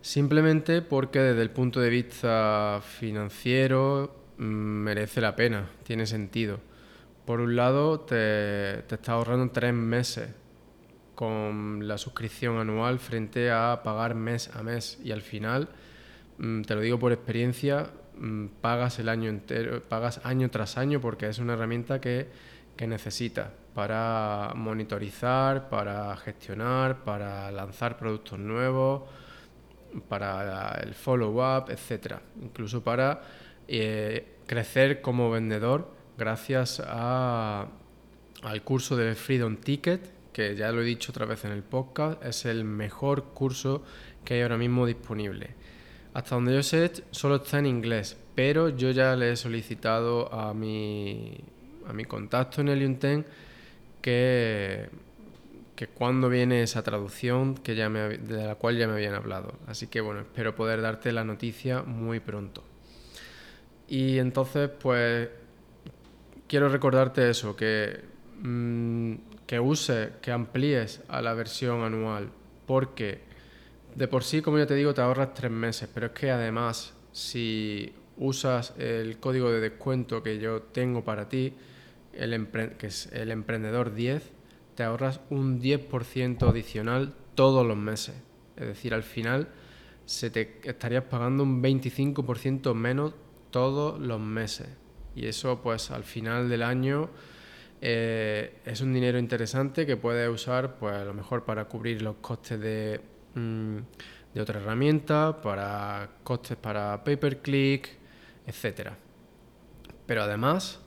Simplemente 0.00 0.82
porque 0.82 1.18
desde 1.18 1.42
el 1.42 1.50
punto 1.50 1.80
de 1.80 1.88
vista 1.88 2.80
financiero 2.82 4.14
mm, 4.36 4.44
merece 4.44 5.20
la 5.20 5.34
pena, 5.34 5.70
tiene 5.82 6.06
sentido. 6.06 6.60
Por 7.24 7.40
un 7.40 7.56
lado, 7.56 8.00
te, 8.00 8.82
te 8.86 8.96
está 8.96 9.12
ahorrando 9.12 9.50
tres 9.50 9.72
meses 9.72 10.28
con 11.14 11.86
la 11.88 11.96
suscripción 11.96 12.58
anual 12.58 12.98
frente 12.98 13.50
a 13.50 13.80
pagar 13.82 14.14
mes 14.14 14.50
a 14.54 14.62
mes 14.62 14.98
y 15.02 15.12
al 15.12 15.22
final, 15.22 15.68
te 16.38 16.74
lo 16.74 16.80
digo 16.80 16.98
por 16.98 17.12
experiencia, 17.12 17.90
mm, 18.18 18.46
pagas 18.60 18.98
el 18.98 19.08
año 19.08 19.30
entero, 19.30 19.82
pagas 19.82 20.20
año 20.24 20.50
tras 20.50 20.76
año 20.78 21.00
porque 21.00 21.28
es 21.28 21.38
una 21.38 21.54
herramienta 21.54 22.00
que 22.00 22.28
que 22.76 22.86
necesitas 22.86 23.48
para 23.74 24.52
monitorizar, 24.54 25.68
para 25.68 26.16
gestionar, 26.16 27.04
para 27.04 27.50
lanzar 27.50 27.96
productos 27.96 28.38
nuevos, 28.38 29.02
para 30.08 30.80
el 30.82 30.94
follow-up, 30.94 31.70
etc. 31.70 32.16
Incluso 32.40 32.82
para 32.82 33.22
eh, 33.68 34.38
crecer 34.46 35.00
como 35.00 35.30
vendedor 35.30 35.92
gracias 36.16 36.80
al 36.80 37.68
curso 38.64 38.96
de 38.96 39.14
Freedom 39.14 39.56
Ticket, 39.56 40.12
que 40.32 40.56
ya 40.56 40.72
lo 40.72 40.82
he 40.82 40.84
dicho 40.84 41.12
otra 41.12 41.26
vez 41.26 41.44
en 41.44 41.52
el 41.52 41.62
podcast, 41.62 42.24
es 42.24 42.44
el 42.44 42.64
mejor 42.64 43.24
curso 43.34 43.82
que 44.24 44.34
hay 44.34 44.42
ahora 44.42 44.56
mismo 44.56 44.86
disponible. 44.86 45.54
Hasta 46.14 46.34
donde 46.36 46.54
yo 46.54 46.62
sé, 46.62 46.90
solo 47.10 47.36
está 47.36 47.58
en 47.58 47.66
inglés, 47.66 48.16
pero 48.34 48.70
yo 48.70 48.90
ya 48.90 49.14
le 49.16 49.32
he 49.32 49.36
solicitado 49.36 50.32
a 50.32 50.54
mi 50.54 51.38
a 51.86 51.92
mi 51.92 52.04
contacto 52.04 52.60
en 52.60 52.68
el 52.68 52.84
UNTEN 52.84 53.24
que, 54.00 54.88
que 55.76 55.88
cuando 55.88 56.28
viene 56.28 56.62
esa 56.62 56.82
traducción 56.82 57.54
que 57.56 57.74
ya 57.74 57.88
de 57.88 58.46
la 58.46 58.54
cual 58.56 58.76
ya 58.76 58.86
me 58.86 58.94
habían 58.94 59.14
hablado. 59.14 59.54
Así 59.66 59.86
que 59.86 60.00
bueno, 60.00 60.20
espero 60.20 60.54
poder 60.54 60.80
darte 60.80 61.12
la 61.12 61.24
noticia 61.24 61.82
muy 61.82 62.20
pronto. 62.20 62.62
Y 63.86 64.18
entonces, 64.18 64.70
pues, 64.70 65.28
quiero 66.48 66.68
recordarte 66.68 67.28
eso, 67.28 67.54
que, 67.54 68.00
mm, 68.40 69.14
que 69.46 69.60
uses, 69.60 70.10
que 70.22 70.32
amplíes 70.32 71.02
a 71.08 71.20
la 71.20 71.34
versión 71.34 71.82
anual, 71.82 72.30
porque 72.66 73.20
de 73.94 74.08
por 74.08 74.24
sí, 74.24 74.42
como 74.42 74.58
ya 74.58 74.66
te 74.66 74.74
digo, 74.74 74.94
te 74.94 75.00
ahorras 75.00 75.34
tres 75.34 75.50
meses, 75.50 75.88
pero 75.92 76.06
es 76.06 76.12
que 76.12 76.30
además, 76.30 76.94
si 77.12 77.92
usas 78.16 78.74
el 78.78 79.18
código 79.18 79.50
de 79.50 79.60
descuento 79.60 80.22
que 80.22 80.38
yo 80.38 80.62
tengo 80.62 81.04
para 81.04 81.28
ti, 81.28 81.54
el 82.12 82.48
que 82.78 82.86
es 82.86 83.06
el 83.12 83.30
emprendedor 83.30 83.94
10, 83.94 84.30
te 84.74 84.82
ahorras 84.82 85.20
un 85.30 85.60
10% 85.60 86.48
adicional 86.48 87.14
todos 87.34 87.66
los 87.66 87.76
meses. 87.76 88.14
Es 88.56 88.66
decir, 88.66 88.94
al 88.94 89.02
final 89.02 89.48
se 90.06 90.30
te 90.30 90.60
estarías 90.64 91.04
pagando 91.04 91.42
un 91.42 91.62
25% 91.62 92.74
menos 92.74 93.14
todos 93.50 94.00
los 94.00 94.20
meses. 94.20 94.68
Y 95.16 95.26
eso 95.26 95.60
pues 95.62 95.90
al 95.90 96.04
final 96.04 96.48
del 96.48 96.62
año 96.62 97.10
eh, 97.80 98.58
es 98.64 98.80
un 98.80 98.92
dinero 98.92 99.18
interesante 99.18 99.86
que 99.86 99.96
puedes 99.96 100.28
usar 100.28 100.76
pues 100.76 100.94
a 100.94 101.04
lo 101.04 101.14
mejor 101.14 101.44
para 101.44 101.66
cubrir 101.66 102.02
los 102.02 102.16
costes 102.16 102.60
de, 102.60 103.00
mm, 103.34 103.76
de 104.34 104.40
otra 104.40 104.60
herramienta, 104.60 105.40
para 105.40 106.10
costes 106.22 106.56
para 106.56 107.02
pay 107.04 107.16
per 107.16 107.42
click, 107.42 107.88
etc. 108.46 108.90
Pero 110.06 110.22
además 110.22 110.80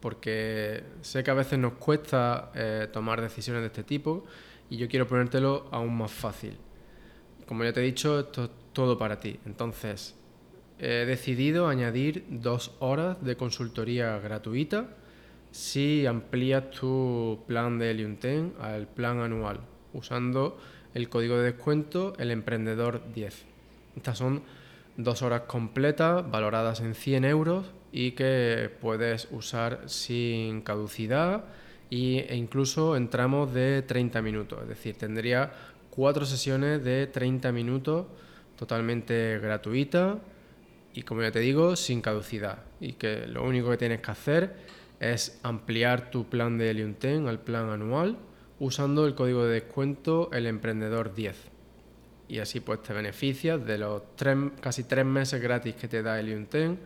porque 0.00 0.82
sé 1.02 1.22
que 1.22 1.30
a 1.30 1.34
veces 1.34 1.58
nos 1.58 1.74
cuesta 1.74 2.50
eh, 2.54 2.88
tomar 2.92 3.20
decisiones 3.20 3.62
de 3.62 3.66
este 3.66 3.84
tipo 3.84 4.24
y 4.68 4.76
yo 4.76 4.88
quiero 4.88 5.06
ponértelo 5.06 5.68
aún 5.70 5.96
más 5.96 6.10
fácil. 6.10 6.56
Como 7.46 7.64
ya 7.64 7.72
te 7.72 7.80
he 7.80 7.84
dicho, 7.84 8.20
esto 8.20 8.44
es 8.44 8.50
todo 8.72 8.96
para 8.96 9.20
ti. 9.20 9.38
Entonces, 9.44 10.16
he 10.78 11.04
decidido 11.04 11.68
añadir 11.68 12.24
dos 12.28 12.74
horas 12.78 13.22
de 13.22 13.36
consultoría 13.36 14.18
gratuita 14.18 14.88
si 15.50 16.06
amplías 16.06 16.70
tu 16.70 17.42
plan 17.46 17.78
de 17.78 17.92
10 17.92 18.60
al 18.60 18.86
plan 18.86 19.18
anual 19.18 19.60
usando 19.92 20.58
el 20.94 21.08
código 21.08 21.36
de 21.36 21.52
descuento 21.52 22.14
el 22.18 22.30
emprendedor 22.30 23.02
10. 23.14 23.44
Estas 23.96 24.18
son 24.18 24.42
dos 24.96 25.22
horas 25.22 25.42
completas 25.42 26.28
valoradas 26.30 26.80
en 26.80 26.94
100 26.94 27.24
euros 27.24 27.66
y 27.92 28.12
que 28.12 28.70
puedes 28.80 29.28
usar 29.30 29.82
sin 29.86 30.62
caducidad 30.62 31.44
e 31.90 32.36
incluso 32.36 32.96
en 32.96 33.08
tramos 33.08 33.52
de 33.52 33.82
30 33.82 34.22
minutos. 34.22 34.62
Es 34.62 34.68
decir, 34.68 34.96
tendría 34.96 35.52
cuatro 35.90 36.24
sesiones 36.24 36.84
de 36.84 37.06
30 37.06 37.50
minutos 37.52 38.06
totalmente 38.56 39.38
gratuita 39.38 40.18
y 40.94 41.02
como 41.02 41.22
ya 41.22 41.32
te 41.32 41.40
digo, 41.40 41.76
sin 41.76 42.00
caducidad. 42.00 42.58
Y 42.80 42.92
que 42.94 43.26
lo 43.26 43.44
único 43.44 43.70
que 43.70 43.76
tienes 43.76 44.00
que 44.00 44.10
hacer 44.10 44.54
es 45.00 45.40
ampliar 45.42 46.10
tu 46.10 46.28
plan 46.28 46.58
de 46.58 46.74
10 46.74 47.26
al 47.26 47.40
plan 47.40 47.70
anual 47.70 48.18
usando 48.60 49.06
el 49.06 49.14
código 49.16 49.44
de 49.44 49.54
descuento 49.54 50.30
el 50.32 50.46
emprendedor 50.46 51.14
10. 51.14 51.36
Y 52.28 52.38
así 52.38 52.60
pues 52.60 52.82
te 52.82 52.92
beneficias 52.92 53.64
de 53.66 53.78
los 53.78 54.02
casi 54.60 54.84
tres 54.84 55.04
meses 55.04 55.42
gratis 55.42 55.74
que 55.74 55.88
te 55.88 56.02
da 56.02 56.20
Helium 56.20 56.46
10, 56.48 56.78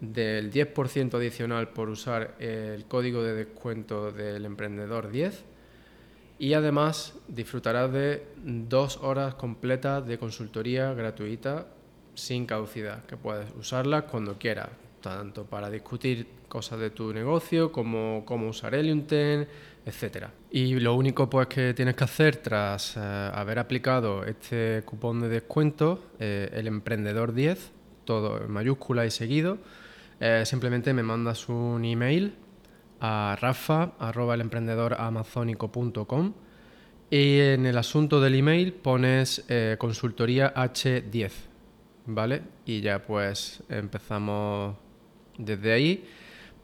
del 0.00 0.52
10% 0.52 1.14
adicional 1.14 1.68
por 1.68 1.88
usar 1.88 2.34
el 2.38 2.84
código 2.84 3.22
de 3.22 3.32
descuento 3.32 4.12
del 4.12 4.44
emprendedor 4.44 5.10
10 5.10 5.44
y 6.38 6.52
además 6.52 7.14
disfrutarás 7.28 7.90
de 7.92 8.26
dos 8.36 8.98
horas 8.98 9.36
completas 9.36 10.06
de 10.06 10.18
consultoría 10.18 10.92
gratuita 10.92 11.66
sin 12.14 12.46
caducidad, 12.46 13.04
que 13.06 13.16
puedes 13.16 13.50
usarlas 13.58 14.04
cuando 14.04 14.38
quieras, 14.38 14.68
tanto 15.00 15.44
para 15.44 15.70
discutir 15.70 16.26
cosas 16.48 16.80
de 16.80 16.90
tu 16.90 17.12
negocio 17.12 17.70
como 17.72 18.24
cómo 18.24 18.48
usar 18.48 18.74
Eliunten, 18.74 19.46
etcétera. 19.84 20.32
Y 20.50 20.80
lo 20.80 20.94
único 20.94 21.28
pues 21.30 21.46
que 21.48 21.74
tienes 21.74 21.96
que 21.96 22.04
hacer 22.04 22.36
tras 22.36 22.96
eh, 22.96 23.00
haber 23.00 23.58
aplicado 23.58 24.24
este 24.24 24.82
cupón 24.84 25.20
de 25.20 25.28
descuento, 25.28 26.12
eh, 26.18 26.48
el 26.52 26.66
emprendedor 26.66 27.32
10, 27.32 27.72
todo 28.04 28.42
en 28.42 28.50
mayúscula 28.50 29.06
y 29.06 29.10
seguido, 29.10 29.58
eh, 30.20 30.42
simplemente 30.44 30.92
me 30.94 31.02
mandas 31.02 31.48
un 31.48 31.84
email 31.84 32.34
a 33.00 33.36
rafa@elemprendedoramazónico.com 33.40 36.32
y 37.10 37.40
en 37.40 37.66
el 37.66 37.76
asunto 37.78 38.20
del 38.20 38.34
email 38.34 38.72
pones 38.72 39.44
consultoría 39.78 40.52
H10 40.54 41.32
¿vale? 42.06 42.42
Y 42.64 42.80
ya 42.80 43.02
pues 43.02 43.62
empezamos 43.68 44.76
desde 45.36 45.72
ahí 45.72 46.04